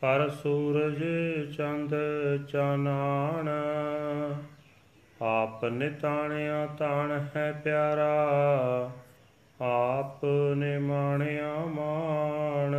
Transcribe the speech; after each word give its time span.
ਕਰ 0.02 0.30
ਸੂਰਜ 0.30 1.04
ਚੰਦ 1.56 1.96
ਚਾਨਣ, 2.48 3.50
ਆਪ 5.22 5.66
ਨਿਤਾਣਿਆ 5.66 6.66
ਤਾਣ 6.66 7.26
ਹੈ 7.36 7.62
ਪਿਆਰਾ। 7.64 8.30
ਆਪ 9.62 10.26
ਨਿਮਾਣਿਆ 10.56 11.56
ਮਾਣ, 11.56 12.76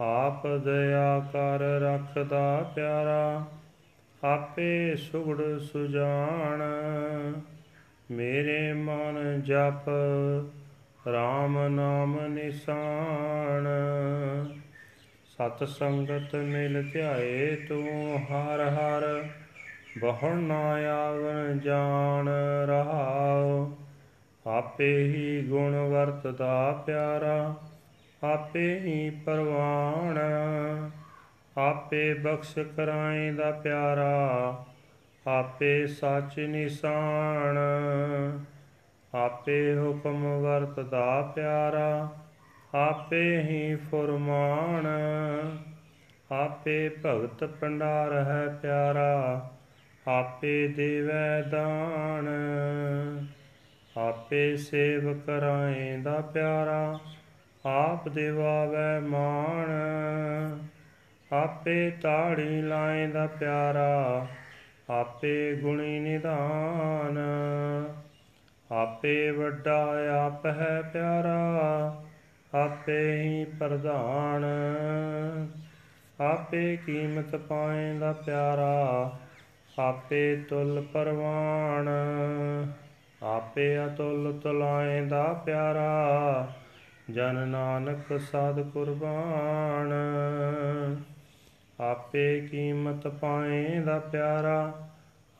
ਆਪ 0.00 0.46
ਦਇਆ 0.46 1.20
ਕਰ 1.32 1.58
ਰੱਖਦਾ 1.58 2.72
ਪਿਆਰਾ। 2.74 3.44
ਆਪੇ 4.24 4.96
ਸੁਗੜ 4.96 5.58
ਸੁਜਾਨ 5.58 6.62
ਮੇਰੇ 8.10 8.72
ਮਨ 8.72 9.42
ਜਪ 9.42 9.88
RAM 11.08 11.68
ਨਾਮ 11.68 12.26
ਨਿਸ਼ਾਨ। 12.26 13.66
ਸਤ 15.26 15.68
ਸੰਗਤ 15.68 16.34
ਮਿਲ 16.34 16.90
ਧਿਆਏ 16.90 17.56
ਤੂੰ, 17.56 18.18
ਹਰ 18.18 18.60
ਹਰ 18.60 19.28
ਬਹੁ 19.98 20.34
ਨਾ 20.34 20.70
ਆਵਨ 21.06 21.58
ਜਾਣ 21.58 22.28
ਰਹਾਉ। 22.66 23.76
ਆਪੇ 24.46 25.04
ਹੀ 25.04 25.46
ਗੁਣ 25.48 25.74
ਵਰਤਦਾ 25.76 26.82
ਪਿਆਰਾ, 26.86 27.56
ਆਪੇ 28.22 28.80
ਹੀ 28.80 29.10
ਪਰਵਾਣ 29.10 30.18
ਆਪੇ 31.58 32.14
ਬਖਸ਼ 32.14 32.58
ਕਰਾਏਂਦਾ 32.58 33.50
ਪਿਆਰਾ 33.50 34.64
ਆਪੇ 35.26 35.86
ਸੱਚ 35.86 36.38
ਨਿਸ਼ਾਨ, 36.40 37.58
ਆਪੇ 39.14 39.76
ਹੁਕਮ 39.76 40.42
ਵਰਤਦਾ 40.42 41.32
ਪਿਆਰਾ, 41.34 42.08
ਆਪੇ 42.74 43.40
ਹੀ 43.42 43.74
ਫਰਮਾਨ, 43.76 44.86
ਆਪੇ 46.30 46.88
ਭਗਤ 46.88 47.44
ਪੰਡਾਰ 47.44 48.12
ਹੈ 48.12 48.46
ਪਿਆਰਾ, 48.62 49.50
ਆਪੇ 50.08 50.68
ਦੇਵੈ 50.68 51.42
ਦਾਨ, 51.42 52.28
ਆਪੇ 53.96 54.56
ਸੇਵ 54.56 55.20
ਕਰਾਏਂਦਾ 55.20 56.20
ਪਿਆਰਾ, 56.20 56.98
ਆਪ 57.66 58.08
ਦੇਵਾਵੈ 58.08 59.00
ਮਾਣ, 59.00 59.70
ਆਪੇ 61.32 61.90
ਤਾੜੀ 61.90 62.62
ਲਾਏਂਦਾ 62.62 63.26
ਪਿਆਰਾ 63.26 64.26
ਆਪੇ 64.90 65.56
ਗੁਣੀ 65.56 66.00
ਨਿਧਾਨ, 66.00 67.18
ਆਪੇ 68.72 69.30
ਵੱਡਾ 69.30 69.88
ਆਪ 70.26 70.46
ਹੈ 70.46 70.90
ਪਿਆਰਾ, 70.92 72.04
ਆਪੇ 72.54 73.22
ਹੀ 73.22 73.44
ਪ੍ਰਧਾਨ। 73.44 74.44
ਆਪੇ 76.20 76.76
ਕੀਮਤ 76.76 77.36
ਪਾਏਂਦਾ 77.36 78.12
ਪਿਆਰਾ, 78.12 79.12
ਆਪੇ 79.78 80.36
ਤੁਲ 80.36 80.86
ਪਰਵਾਨ। 80.92 81.88
ਆਪੇ 83.22 83.86
ਅਤੁਲ 83.86 84.40
ਤੁਲਾਏਂਦਾ 84.40 85.32
ਪਿਆਰਾ, 85.32 86.48
ਜਨ 87.10 87.48
ਨਾਨਕ 87.48 88.20
ਸਦ 88.20 88.70
ਕੁਰਬਾਨ। 88.70 89.92
ਆਪੇ 91.80 92.40
ਕੀਮਤ 92.40 93.06
ਪਾਏਂਦਾ 93.06 93.98
ਪਿਆਰਾ, 93.98 94.88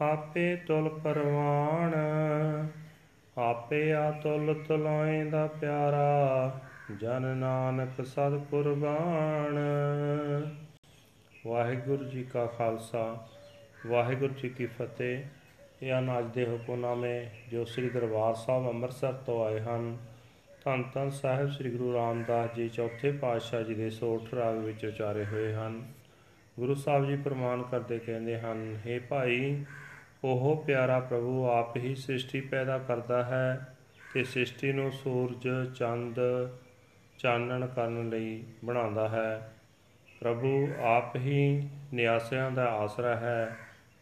ਆਪੇ 0.00 0.56
ਤੁਲ 0.56 0.88
ਪਰਵਾਨ 0.88 1.94
ਆਪੇ 3.38 3.94
ਅਤੁਲ 3.94 4.64
ਤੁਲਾਏਂਦਾ 4.68 5.46
ਪਿਆਰਾ, 5.46 6.60
ਜਨ 7.00 7.22
ਨਾਨਕ 7.36 8.04
ਸਦ 8.06 8.38
ਕੁਰਬਾਨ। 8.50 9.58
ਵਾਹਿਗੁਰੂ 11.46 12.04
ਜੀ 12.04 12.24
ਕਾ 12.24 12.46
ਖਾਲਸਾ, 12.46 13.26
ਵਾਹਿਗੁਰੂ 13.86 14.34
ਜੀ 14.34 14.48
ਕੀ 14.48 14.66
ਫਤਿਹ। 14.66 15.24
ਇਹ 15.82 15.92
ਹਨ 15.92 16.18
ਅੱਜ 16.18 16.24
ਦੇ 16.34 16.46
ਹੁਕਮਨਾਮੇ 16.46 17.26
ਜੋ 17.50 17.64
ਸ੍ਰੀ 17.64 17.88
ਦਰਬਾਰ 17.88 18.34
ਸਾਹਿਬ 18.34 18.68
ਅੰਮ੍ਰਿਤਸਰ 18.68 19.12
ਤੋਂ 19.12 19.44
ਆਏ 19.46 19.60
ਹਨ, 19.60 19.96
ਧੰਨ 20.64 20.84
ਧੰਨ 20.94 21.10
ਸਾਹਿਬ 21.10 21.50
ਸ੍ਰੀ 21.50 21.70
ਗੁਰੂ 21.70 21.94
ਰਾਮਦਾਸ 21.94 22.54
ਜੀ 22.56 22.68
ਚੌਥੇ 22.68 23.12
ਪਾਤਸ਼ਾਹ 23.12 23.62
ਜੀ 23.62 23.74
ਦੇ 23.74 23.90
ਸੋਠ 23.90 24.34
ਰਾਗ 24.34 24.56
ਵਿੱਚ 24.56 24.84
ਉਚਾਰੇ 24.84 25.24
ਹੋਏ 25.24 25.52
ਹਨ। 25.54 25.82
ਗੁਰੂ 26.60 26.74
ਸਾਹਿਬ 26.74 27.06
ਜੀ 27.06 27.16
ਪ੍ਰਮਾਨ 27.16 27.62
ਕਰਦੇ 27.62 27.98
ਕਹਿੰਦੇ 27.98 28.40
ਹਨ 28.40 28.78
हे 28.86 29.02
ਭਾਈ, 29.08 29.64
ਉਹ 30.24 30.64
ਪਿਆਰਾ 30.66 31.00
ਪ੍ਰਭੂ 31.00 31.44
ਆਪ 31.44 31.76
ਹੀ 31.76 31.94
ਸ੍ਰਿਸ਼ਟੀ 31.94 32.40
ਪੈਦਾ 32.40 32.78
ਕਰਦਾ 32.78 33.24
ਹੈ 33.24 33.76
ਤੇ 34.14 34.24
ਸ੍ਰਿਸ਼ਟੀ 34.24 34.72
ਨੂੰ 34.72 34.92
ਸੂਰਜ, 34.92 35.72
ਚੰਦ, 35.78 36.20
ਚਾਨਣ 37.18 37.66
ਕਰਨ 37.66 38.08
ਲਈ 38.08 38.44
ਬਣਾਉਂਦਾ 38.64 39.08
ਹੈ। 39.08 39.52
ਪ੍ਰਭੂ 40.20 40.68
ਆਪ 40.82 41.16
ਹੀ 41.16 41.68
ਨਿਆਸਿਆਂ 41.94 42.50
ਦਾ 42.50 42.64
ਆਸਰਾ 42.64 43.16
ਹੈ, 43.16 43.56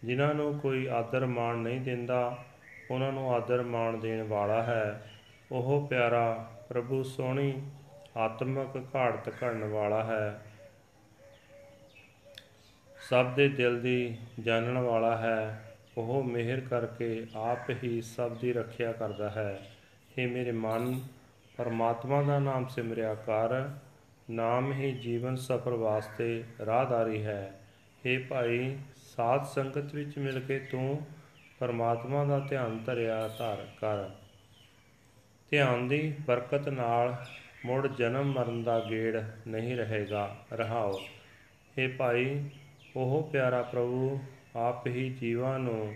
ਜਿਨ੍ਹਾਂ 0.05 0.35
ਨੂੰ 0.35 0.59
ਕੋਈ 0.59 0.87
ਆਦਰ 0.87 1.27
ਮਾਣ 1.27 1.57
ਨਹੀਂ 1.57 1.81
ਦਿੰਦਾ, 1.81 2.45
ਉਹਨਾਂ 2.91 3.13
ਨੂੰ 3.13 3.35
ਆਦਰ 3.35 3.63
ਮਾਣ 3.63 3.97
ਦੇਣ 3.97 4.23
ਵਾਲਾ 4.23 4.63
ਹੈ। 4.63 5.13
ਉਹ 5.53 5.87
ਪਿਆਰਾ, 5.91 6.51
ਪ੍ਰਭੂ 6.69 7.03
ਸੋਹਣੀ, 7.03 7.63
ਆਤਮਿਕ 8.17 8.85
ਘਾੜਤ 8.97 9.29
ਕਰਨ 9.29 9.65
ਵਾਲਾ 9.65 10.05
ਹੈ। 10.05 10.44
ਸਭ 13.04 13.34
ਦੇ 13.36 13.48
ਦਿਲ 13.50 13.80
ਦੀ 13.80 14.18
ਜਾਣਨ 14.40 14.78
ਵਾਲਾ 14.78 15.16
ਹੈ 15.18 15.64
ਉਹ 15.98 16.24
ਮਿਹਰ 16.24 16.60
ਕਰਕੇ 16.62 17.26
ਆਪ 17.38 17.70
ਹੀ 17.84 18.02
ਸਭ 18.06 18.38
ਦੀ 18.38 18.52
ਰੱਖਿਆ 18.54 18.92
ਕਰਦਾ 18.92 19.30
ਹੈ 19.30 19.54
हे 20.10 20.28
ਮੇਰੇ 20.30 20.52
ਮਨ 20.58 21.00
ਪਰਮਾਤਮਾ 21.58 22.22
ਦਾ 22.22 22.38
ਨਾਮ 22.40 22.68
ਸਿਮਰਿਆ 22.68 23.14
ਕਰ 23.24 23.54
ਨਾਮ 24.32 24.72
ਹੀ 24.74 24.92
ਜੀਵਨ 25.00 25.36
ਸਫਰ 25.38 25.74
ਵਾਸਤੇ 25.76 26.44
ਰਾਹਦਾਰੀ 26.62 27.24
ਹੈ 27.24 27.42
हे 28.04 28.20
ਭਾਈ 28.30 28.76
ਸਾਧ 29.08 29.46
ਸੰਗਤ 29.46 29.96
ਵਿੱਚ 29.96 30.18
ਮਿਲ 30.18 30.40
ਕੇ 30.40 30.60
ਤੂੰ 30.72 31.02
ਪਰਮਾਤਮਾ 31.60 32.24
ਦਾ 32.26 32.40
ਧਿਆਨ 32.40 32.78
ਧਰਿਆ 32.84 33.28
ਧਰ 33.40 33.66
ਕਰ 33.82 34.10
ਧਿਆਨ 35.52 35.88
ਦੀ 35.88 36.02
ਬਰਕਤ 36.28 36.70
ਨਾਲ 36.70 37.16
ਮੁੜ 37.66 37.88
ਜਨਮ 37.90 38.32
ਮਰਨ 38.32 38.64
ਦਾ 38.64 38.80
ਗੇੜ 38.82 39.24
ਨਹੀਂ 39.48 39.76
ਰਹੇਗਾ 39.78 40.30
ਰਹਾਓ 40.54 41.00
हे 41.78 41.90
ਭਾਈ 41.98 42.26
ਉਹ 42.97 43.29
ਪਿਆਰਾ 43.33 43.63
ਪ੍ਰਭੂ, 43.63 44.21
ਆਪ 44.57 44.87
ਹੀ 44.87 45.11
ਜੀਵਾਂ 45.11 45.59
ਨੂੰ 45.59 45.95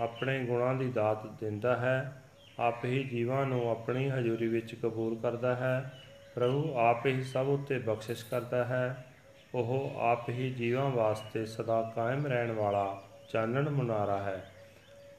ਆਪਣੇ 0.00 0.44
ਗੁਣਾਂ 0.44 0.74
ਦੀ 0.74 0.92
ਦਾਤ 0.92 1.26
ਦਿੰਦਾ 1.26 1.76
ਹੈ। 1.76 2.22
ਆਪ 2.58 2.84
ਹੀ 2.84 3.04
ਜੀਵਾਂ 3.04 3.46
ਨੂੰ 3.46 3.70
ਆਪਣੀ 3.70 4.10
ਹਜ਼ੂਰੀ 4.10 4.48
ਵਿੱਚ 4.48 4.74
ਕਬੂਲ 4.74 5.16
ਕਰਦਾ 5.16 5.56
ਹੈ। 5.56 6.02
ਪ੍ਰਭੂ 6.34 6.74
ਆਪ 6.78 7.06
ਹੀ 7.06 7.22
ਸਭ 7.22 7.44
ਉਤੇ 7.48 7.78
ਬਖਸ਼ਿਸ਼ 7.78 8.24
ਕਰਦਾ 8.24 8.64
ਹੈ। 8.64 9.06
ਉਹ 9.54 9.92
ਆਪ 9.98 10.28
ਹੀ 10.28 10.50
ਜੀਵਾਂ 10.50 10.90
ਵਾਸਤੇ 10.90 11.46
ਸਦਾ 11.46 11.92
ਕਾਇਮ 11.96 12.26
ਰਹਿਣ 12.26 12.52
ਵਾਲਾ 12.52 13.02
ਚਾਨਣ 13.32 13.70
ਮੁਨਾਰਾ 13.70 14.22
ਹੈ। 14.22 14.52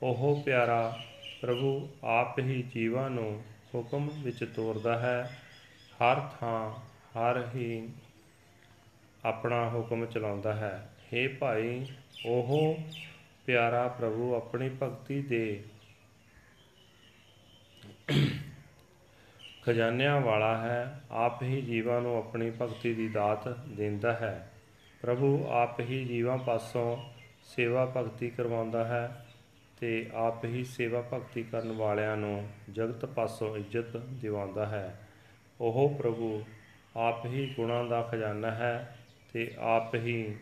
ਉਹ 0.03 0.41
ਪਿਆਰਾ 0.45 0.99
ਪ੍ਰਭੂ 1.41 1.89
ਆਪ 2.03 2.39
ਹੀ 2.39 2.63
ਜੀਵਾਂ 2.63 3.09
ਨੂੰ 3.09 3.43
ਹੁਕਮ 3.75 4.09
ਵਿੱਚ 4.23 4.49
ਤੋਰਦਾ 4.55 4.99
ਹੈ। 4.99 5.31
ਹਰ 5.95 6.19
ਥਾਂ, 6.39 6.71
ਹਰ 7.19 7.47
ਹੀ 7.55 7.89
ਆਪਣਾ 9.25 9.69
ਹੁਕਮ 9.69 10.05
ਚਲਾਉਂਦਾ 10.05 10.53
ਹੈ। 10.53 10.89
हे 11.13 11.29
ਭਾਈ, 11.39 11.85
ਉਹ 12.25 12.77
ਪਿਆਰਾ 13.45 13.87
ਪ੍ਰਭੂ 13.87 14.33
ਆਪਣੀ 14.35 14.69
ਭਗਤੀ 14.83 15.21
ਦੇ 15.21 15.63
ਖਜ਼ਾਨਿਆਂ 19.63 20.21
ਵਾਲਾ 20.21 20.57
ਹੈ, 20.57 21.01
ਆਪ 21.11 21.43
ਹੀ 21.43 21.61
ਜੀਵਾਂ 21.61 22.01
ਨੂੰ 22.01 22.17
ਆਪਣੀ 22.17 22.51
ਭਗਤੀ 22.61 22.93
ਦੀ 22.93 23.07
ਦਾਤ 23.07 23.47
ਦਿੰਦਾ 23.67 24.13
ਹੈ। 24.13 24.51
ਪ੍ਰਭੂ 25.01 25.47
ਆਪ 25.49 25.79
ਹੀ 25.79 26.05
ਜੀਵਾਂ 26.05 26.37
ਪਾਸੋਂ 26.37 26.97
ਸੇਵਾ 27.43 27.85
ਭਗਤੀ 27.97 28.29
ਕਰਵਾਉਂਦਾ 28.29 28.85
ਹੈ 28.85 29.25
ਤੇ 29.79 30.09
ਆਪ 30.13 30.45
ਹੀ 30.45 30.63
ਸੇਵਾ 30.63 31.01
ਭਗਤੀ 31.01 31.43
ਕਰਨ 31.43 31.71
ਵਾਲਿਆਂ 31.71 32.17
ਨੂੰ 32.17 32.49
ਜਗਤ 32.71 33.05
ਪਾਸੋਂ 33.05 33.57
ਇੱਜ਼ਤ 33.57 33.97
ਦਿਵਾਉਂਦਾ 33.97 34.65
ਹੈ। 34.65 34.99
ਉਹ 35.61 35.95
ਪ੍ਰਭੂ 35.97 36.43
ਆਪ 36.97 37.25
ਹੀ 37.25 37.53
ਗੁਣਾਂ 37.55 37.85
ਦਾ 37.85 38.01
ਖਜ਼ਾਨਾ 38.01 38.51
ਹੈ 38.51 38.97
ਤੇ 39.33 39.51
ਆਪ 39.59 39.95
ਹੀ 39.95 40.35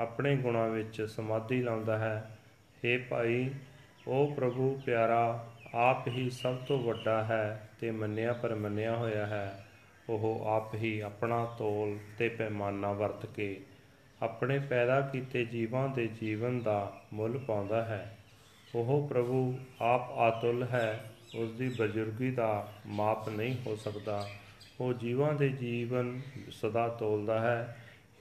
ਆਪਣੇ 0.00 0.36
ਗੁਣਾਂ 0.36 0.68
ਵਿੱਚ 0.68 1.02
ਸਮਾਧੀ 1.02 1.62
ਲਾਉਂਦਾ 1.62 1.98
ਹੈ। 1.98 2.38
हे 2.84 3.02
ਭਾਈ 3.10 3.50
ਉਹ 4.08 4.34
ਪ੍ਰਭੂ 4.34 4.80
ਪਿਆਰਾ, 4.86 5.46
ਆਪ 5.74 6.08
ਹੀ 6.08 6.30
ਸਭ 6.30 6.56
ਤੋਂ 6.56 6.78
ਵੱਡਾ 6.78 7.24
ਹੈ 7.24 7.70
ਤੇ 7.80 7.90
ਮੰਨਿਆ 7.90 8.32
ਪਰਮੰਨਿਆ 8.32 8.96
ਹੋਇਆ 8.96 9.26
ਹੈ। 9.26 9.66
ਉਹ 10.08 10.44
ਆਪ 10.46 10.74
ਹੀ 10.74 11.00
ਆਪਣਾ 11.00 11.44
ਤੋਲ 11.44 11.98
ਤੇ 12.18 12.28
ਪੈਮਾਨਾ 12.28 12.92
ਵਰਤ 12.92 13.26
ਕੇ 13.26 13.60
ਆਪਣੇ 14.22 14.58
ਪੈਦਾ 14.58 15.00
ਕੀਤੇ 15.00 15.44
ਜੀਵਾਂ 15.44 15.88
ਦੇ 15.88 16.06
ਜੀਵਨ 16.06 16.60
ਦਾ 16.60 17.00
ਮੁੱਲ 17.12 17.38
ਪਾਉਂਦਾ 17.38 17.84
ਹੈ। 17.84 18.18
ਉਹ 18.74 19.08
ਪ੍ਰਭੂ 19.08 19.58
ਆਪ 19.80 20.10
ਆਤੁਲ 20.10 20.62
ਹੈ 20.62 21.04
ਉਸ 21.34 21.50
ਦੀ 21.52 21.68
ਬਜ਼ੁਰਗੀ 21.68 22.30
ਦਾ 22.30 22.72
ਮਾਪ 22.86 23.28
ਨਹੀਂ 23.28 23.56
ਹੋ 23.66 23.76
ਸਕਦਾ। 23.76 24.28
ਉਹ 24.80 24.92
ਜੀਵਾਂ 24.92 25.32
ਦੇ 25.32 25.48
ਜੀਵਨ 25.48 26.20
ਸਦਾ 26.50 26.88
ਤੋਲਦਾ 26.88 27.40
ਹੈ। 27.40 27.76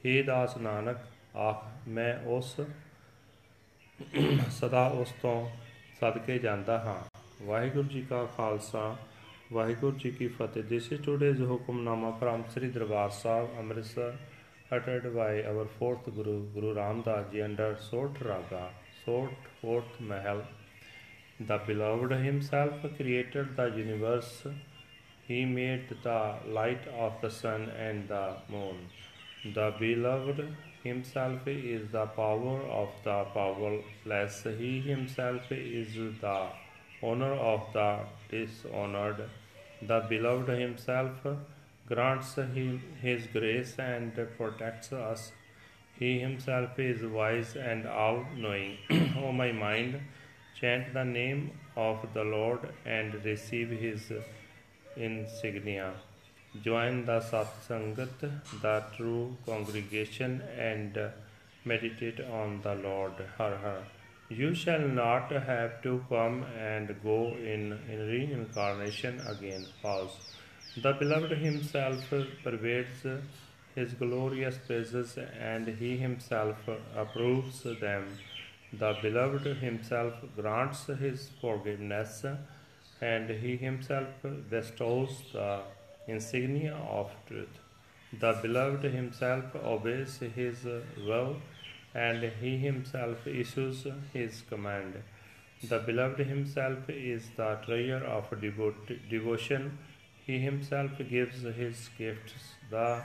हे 0.06 0.26
ਦਾਸ 0.26 0.58
ਨਾਨਕ 0.58 0.98
ਆਖ 1.36 1.88
ਮੈਂ 1.88 2.14
ਉਸ 2.36 2.56
ਸਦਾ 4.52 4.86
ਉਸ 5.02 5.14
ਤੋਂ 5.22 5.50
ਸਦਕੇ 6.00 6.38
ਜਾਂਦਾ 6.40 6.78
ਹਾਂ 6.80 7.00
ਵਾਹਿਗੁਰੂ 7.46 7.88
ਜੀ 7.90 8.02
ਕਾ 8.10 8.26
ਖਾਲਸਾ 8.38 8.96
ਵਾਹਿਗੁਰੂ 9.54 9.98
ਜੀ 9.98 10.12
ਕੀ 10.12 10.28
ਫਤਿਹ 10.28 10.64
this 10.64 10.92
is 10.92 11.02
today's 11.06 11.42
Hukamnama 11.42 12.12
from 12.20 12.44
Sri 12.54 12.70
Darbar 12.70 13.10
Sahib 13.10 13.58
Amritsar 13.60 14.18
uttered 14.72 15.06
by 15.16 15.44
our 15.44 15.66
fourth 15.68 16.06
Guru, 16.06 16.46
Guru 16.54 16.76
Ramdas 16.76 17.32
Ji 17.32 17.42
under 17.42 17.76
Sort 17.80 18.22
Raga, 18.22 18.70
Sort 19.04 19.34
Fourth 19.62 20.00
Mahal. 20.00 20.44
The 21.40 21.58
Beloved 21.60 22.12
Himself 22.12 22.86
created 22.98 23.56
the 23.56 23.68
universe. 23.68 24.46
He 25.28 25.46
made 25.46 25.90
the 26.04 26.36
light 26.48 26.88
of 26.90 27.14
the 27.22 27.32
sun 27.32 27.70
and 27.70 28.08
the 28.08 28.36
moon. 28.50 28.78
The 29.56 29.74
Beloved 29.80 30.56
Himself 30.84 31.48
is 31.48 31.90
the 31.92 32.06
power 32.06 32.62
of 32.64 32.90
the 33.04 33.26
powerless. 33.34 34.44
He 34.44 34.80
Himself 34.82 35.52
is 35.52 35.94
the 36.22 36.48
honor 37.02 37.34
of 37.34 37.62
the 37.74 38.00
dishonored. 38.30 39.30
The 39.82 40.06
Beloved 40.10 40.50
Himself 40.50 41.26
grants 41.90 42.36
him 42.36 42.82
his 43.02 43.26
grace 43.28 43.76
and 43.80 44.14
protects 44.38 44.94
us. 44.94 45.32
He 45.98 46.20
himself 46.20 46.78
is 46.78 47.02
wise 47.04 47.56
and 47.56 47.88
all 47.88 48.26
knowing. 48.38 48.78
o 49.18 49.32
my 49.32 49.52
mind, 49.52 50.00
chant 50.60 50.94
the 50.94 51.04
name 51.04 51.52
of 51.76 52.06
the 52.14 52.24
Lord 52.24 52.70
and 52.86 53.16
receive 53.26 53.70
his 53.70 54.12
insignia. 54.96 55.94
Join 56.58 57.06
the 57.06 57.20
Satsangat, 57.20 58.20
the 58.62 58.84
true 58.98 59.38
congregation, 59.46 60.42
and 60.58 60.98
meditate 61.64 62.20
on 62.22 62.62
the 62.64 62.74
Lord. 62.74 63.14
Har 63.38 63.56
Har. 63.56 63.84
You 64.30 64.56
shall 64.56 64.88
not 64.88 65.32
have 65.32 65.84
to 65.84 66.04
come 66.10 66.44
and 66.58 66.96
go 67.04 67.36
in, 67.36 67.80
in 67.88 68.00
reincarnation 68.08 69.22
again. 69.28 69.68
Pause. 69.84 70.18
The 70.82 70.94
Beloved 70.94 71.38
Himself 71.38 72.10
pervades 72.44 73.06
His 73.76 73.94
glorious 73.94 74.58
praises 74.58 75.20
and 75.40 75.68
He 75.68 75.98
Himself 75.98 76.58
approves 76.96 77.62
them. 77.62 78.08
The 78.74 78.98
Beloved 79.04 79.58
Himself 79.58 80.16
grants 80.36 80.88
His 80.88 81.30
forgiveness 81.40 82.26
and 83.02 83.30
He 83.30 83.56
Himself 83.56 84.08
bestows 84.50 85.24
the 85.32 85.62
insignia 86.10 86.76
of 86.76 87.12
truth. 87.28 87.60
The 88.20 88.34
Beloved 88.42 88.84
Himself 88.84 89.56
obeys 89.56 90.20
His 90.36 90.66
will 90.98 91.38
and 91.94 92.24
He 92.42 92.58
Himself 92.58 93.28
issues 93.28 93.86
His 94.14 94.42
command. 94.50 95.02
The 95.64 95.80
Beloved 95.80 96.20
Himself 96.20 96.90
is 96.90 97.30
the 97.38 97.58
treasure 97.66 98.04
of 98.06 98.30
devo- 98.42 99.00
devotion 99.10 99.78
he 100.30 100.38
himself 100.38 100.92
gives 101.10 101.42
his 101.60 101.78
gifts. 101.98 102.34
The 102.70 103.02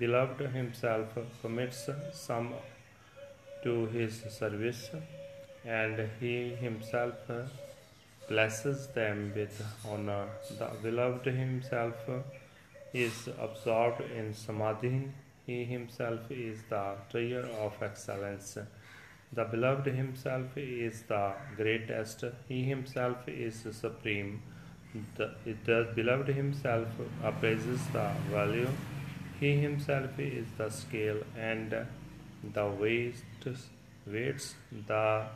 beloved 0.00 0.40
himself 0.56 1.14
commits 1.40 1.88
some 2.12 2.52
to 3.62 3.86
his 3.86 4.18
service, 4.38 4.90
and 5.64 6.02
he 6.20 6.34
himself 6.64 7.30
blesses 8.28 8.88
them 8.88 9.32
with 9.34 9.62
honor. 9.90 10.26
The 10.58 10.70
beloved 10.82 11.26
himself 11.26 11.94
is 12.92 13.28
absorbed 13.38 14.02
in 14.10 14.34
samadhi. 14.34 15.10
He 15.46 15.64
himself 15.64 16.30
is 16.30 16.62
the 16.68 16.96
treasure 17.10 17.48
of 17.60 17.82
excellence. 17.82 18.58
The 19.32 19.44
beloved 19.44 19.86
himself 19.86 20.56
is 20.56 21.02
the 21.02 21.32
greatest. 21.56 22.24
He 22.48 22.64
himself 22.64 23.28
is 23.28 23.66
supreme. 23.72 24.42
The, 25.16 25.34
the 25.64 25.88
beloved 25.94 26.28
himself 26.28 26.88
appraises 27.22 27.80
the 27.88 28.10
value. 28.30 28.68
He 29.40 29.56
himself 29.56 30.18
is 30.18 30.46
the 30.56 30.70
scale 30.70 31.22
and 31.36 31.74
the 32.54 32.66
weights. 32.66 33.22
weights. 34.06 34.54
The 34.86 35.26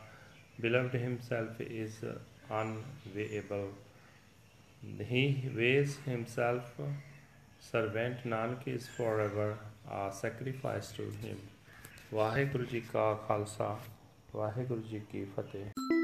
beloved 0.59 0.93
himself 0.93 1.59
is 1.59 2.03
unweighable. 2.49 3.69
He 4.99 5.49
weighs 5.55 5.97
himself. 6.05 6.73
Servant 7.59 8.25
Nanak 8.25 8.67
is 8.67 8.87
forever 8.87 9.57
a 9.89 10.11
sacrifice 10.11 10.91
to 10.91 11.09
him. 11.23 11.37
Waheguru 12.13 12.65
ji 12.65 12.79
ਕਾ 12.93 13.13
ਖਾਲਸਾ 13.27 13.77
ਵਾਹਿਗੁਰੂ 14.35 14.81
ਜੀ 14.81 14.99
ਕੀ 15.11 15.23
ਫਤਿਹ 15.25 16.02